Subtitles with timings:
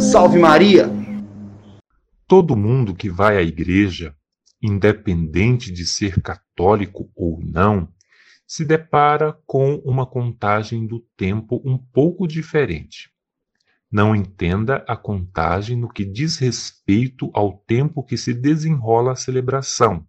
[0.00, 0.88] Salve Maria!
[2.28, 4.14] Todo mundo que vai à igreja,
[4.62, 7.88] independente de ser católico ou não,
[8.46, 13.10] se depara com uma contagem do tempo um pouco diferente.
[13.90, 20.06] Não entenda a contagem no que diz respeito ao tempo que se desenrola a celebração,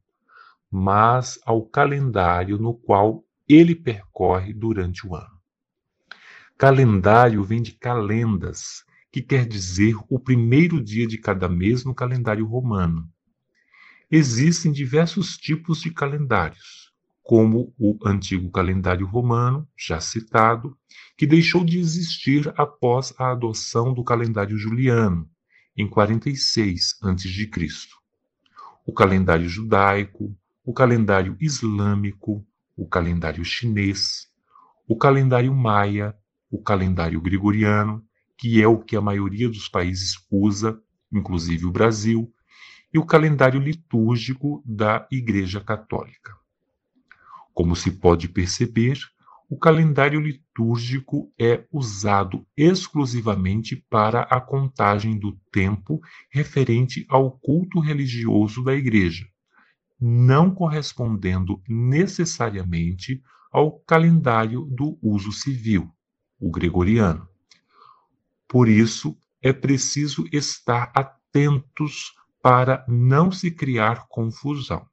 [0.70, 5.40] mas ao calendário no qual ele percorre durante o ano.
[6.58, 12.46] Calendário vem de calendas, que quer dizer o primeiro dia de cada mês no calendário
[12.46, 13.08] romano.
[14.10, 20.78] Existem diversos tipos de calendários, como o antigo calendário romano, já citado,
[21.18, 25.30] que deixou de existir após a adoção do calendário juliano,
[25.76, 27.50] em 46 a.C.
[28.86, 32.46] O calendário judaico, o calendário islâmico,
[32.76, 34.28] o calendário chinês,
[34.88, 36.16] o calendário maia,
[36.50, 38.04] o calendário gregoriano,
[38.38, 40.80] que é o que a maioria dos países usa,
[41.12, 42.32] inclusive o Brasil,
[42.94, 46.36] e o calendário litúrgico da Igreja Católica.
[47.54, 48.98] Como se pode perceber,
[49.50, 58.64] o calendário litúrgico é usado exclusivamente para a contagem do tempo referente ao culto religioso
[58.64, 59.28] da Igreja,
[60.00, 65.90] não correspondendo necessariamente ao calendário do uso civil,
[66.40, 67.28] o gregoriano.
[68.48, 74.88] Por isso, é preciso estar atentos para não se criar confusão.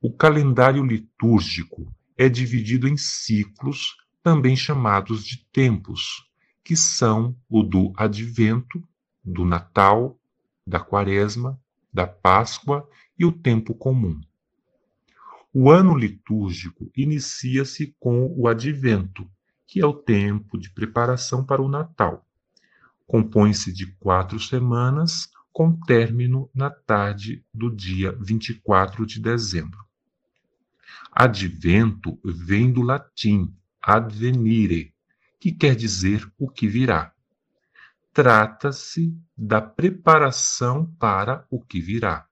[0.00, 6.24] O calendário litúrgico é dividido em ciclos, também chamados de tempos,
[6.64, 8.82] que são o do Advento,
[9.24, 10.18] do Natal,
[10.66, 11.60] da Quaresma,
[11.92, 12.88] da Páscoa
[13.20, 14.18] e o tempo comum.
[15.52, 19.30] O ano litúrgico inicia-se com o Advento,
[19.66, 22.26] que é o tempo de preparação para o Natal.
[23.06, 29.84] Compõe-se de quatro semanas, com término na tarde do dia 24 de dezembro.
[31.12, 34.94] Advento vem do latim advenire,
[35.38, 37.12] que quer dizer o que virá.
[38.14, 42.29] Trata-se da preparação para o que virá.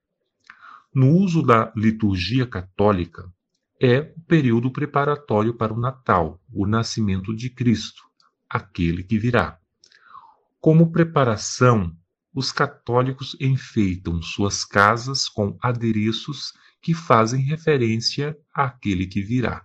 [0.99, 3.33] No uso da liturgia católica,
[3.81, 8.03] é o período preparatório para o Natal, o nascimento de Cristo,
[8.51, 9.61] aquele que virá.
[10.61, 11.97] Como preparação,
[12.35, 19.65] os católicos enfeitam suas casas com adereços que fazem referência àquele que virá,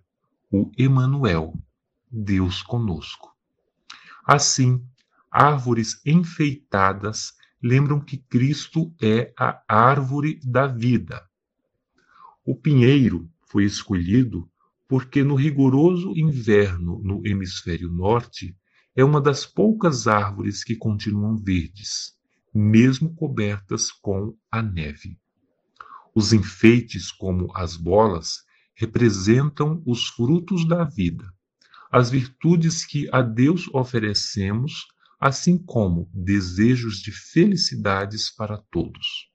[0.52, 1.56] o Emanuel,
[2.12, 3.36] Deus conosco.
[4.24, 4.86] Assim,
[5.32, 7.34] árvores enfeitadas
[7.64, 11.26] lembram que Cristo é a árvore da vida.
[12.46, 14.50] O pinheiro foi escolhido
[14.86, 18.56] porque no rigoroso inverno no hemisfério norte
[18.94, 22.14] é uma das poucas árvores que continuam verdes,
[22.54, 25.18] mesmo cobertas com a neve.
[26.14, 28.44] Os enfeites, como as bolas,
[28.76, 31.26] representam os frutos da vida,
[31.90, 34.86] as virtudes que a Deus oferecemos,
[35.26, 39.30] assim como desejos de felicidades para todos.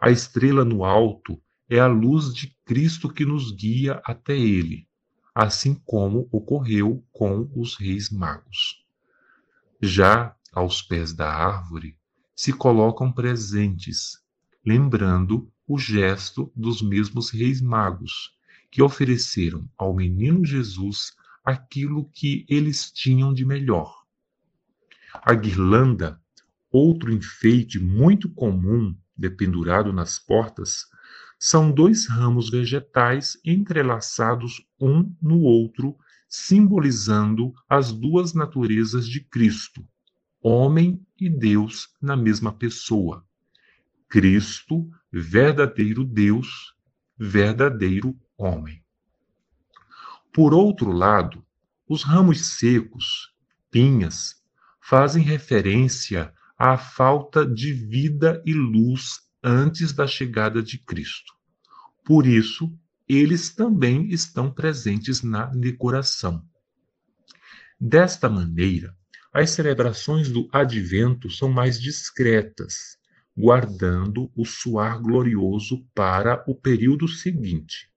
[0.00, 4.88] A estrela no alto é a luz de Cristo que nos guia até Ele,
[5.34, 8.82] assim como ocorreu com os reis magos.
[9.82, 11.94] Já aos pés da árvore
[12.34, 14.22] se colocam presentes,
[14.64, 18.32] lembrando o gesto dos mesmos reis magos,
[18.70, 21.12] que ofereceram ao menino Jesus
[21.44, 23.97] aquilo que eles tinham de melhor.
[25.14, 26.20] A guirlanda,
[26.70, 30.86] outro enfeite muito comum dependurado nas portas,
[31.38, 35.96] são dois ramos vegetais entrelaçados um no outro,
[36.28, 39.86] simbolizando as duas naturezas de Cristo,
[40.42, 43.24] homem e Deus na mesma pessoa.
[44.08, 46.74] Cristo, verdadeiro Deus,
[47.16, 48.82] verdadeiro homem.
[50.32, 51.44] Por outro lado,
[51.88, 53.34] os ramos secos,
[53.70, 54.37] pinhas,
[54.88, 61.34] fazem referência à falta de vida e luz antes da chegada de Cristo.
[62.02, 62.74] Por isso,
[63.06, 66.42] eles também estão presentes na decoração.
[67.78, 68.96] Desta maneira,
[69.30, 72.96] as celebrações do advento são mais discretas,
[73.36, 77.90] guardando o suar glorioso para o período seguinte.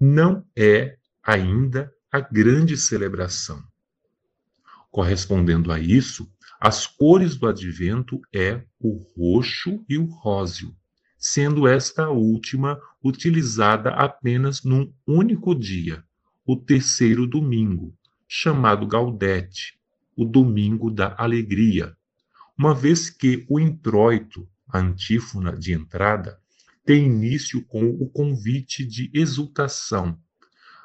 [0.00, 3.62] Não é ainda a grande celebração.
[4.92, 6.30] Correspondendo a isso,
[6.60, 10.76] as cores do advento é o roxo e o róseo,
[11.16, 16.04] sendo esta última utilizada apenas num único dia,
[16.46, 17.96] o terceiro domingo,
[18.28, 19.80] chamado Gaudete,
[20.14, 21.96] o domingo da alegria,
[22.56, 26.38] uma vez que o introito, a antífona de entrada,
[26.84, 30.18] tem início com o convite de exultação.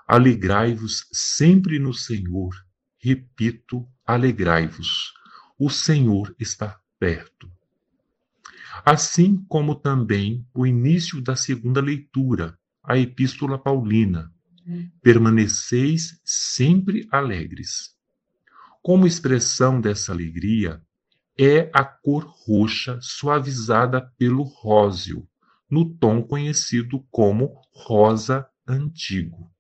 [0.07, 2.67] Alegrai-vos sempre no Senhor.
[3.00, 5.14] Repito, alegrai-vos.
[5.58, 7.52] O Senhor está perto.
[8.86, 14.32] Assim como também o início da segunda leitura, a Epístola Paulina.
[15.02, 17.96] Permaneceis sempre alegres.
[18.82, 20.82] Como expressão dessa alegria,
[21.38, 25.28] é a cor roxa suavizada pelo róseo,
[25.70, 29.52] no tom conhecido como rosa antigo.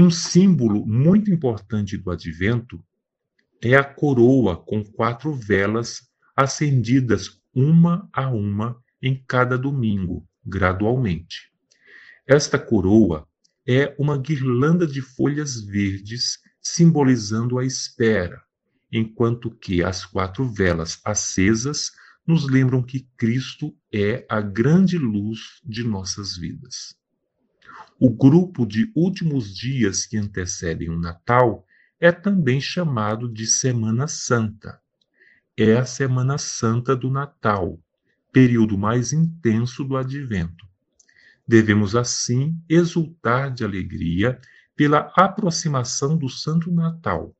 [0.00, 2.80] Um símbolo muito importante do advento
[3.60, 11.50] é a coroa com quatro velas acendidas uma a uma em cada domingo, gradualmente.
[12.28, 13.26] Esta coroa
[13.66, 18.40] é uma guirlanda de folhas verdes simbolizando a espera,
[18.92, 21.90] enquanto que as quatro velas acesas
[22.24, 26.96] nos lembram que Cristo é a grande luz de nossas vidas.
[28.00, 31.66] O grupo de últimos dias que antecedem o Natal
[31.98, 34.80] é também chamado de Semana Santa.
[35.56, 37.76] É a Semana Santa do Natal,
[38.32, 40.64] período mais intenso do advento.
[41.44, 44.40] Devemos, assim, exultar de alegria
[44.76, 47.34] pela aproximação do Santo Natal,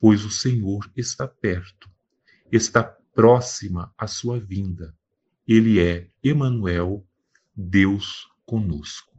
[0.00, 1.88] pois o Senhor está perto,
[2.50, 4.92] está próxima à sua vinda.
[5.46, 7.06] Ele é Emanuel,
[7.54, 9.13] Deus conosco.